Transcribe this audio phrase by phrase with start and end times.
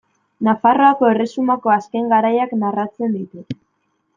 [0.45, 3.47] Nafarroako erresumako azken garaiak narratzen ditu.